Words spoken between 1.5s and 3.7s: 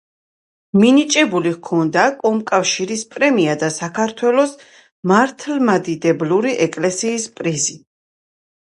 ჰქონდა კომკავშირის პრემია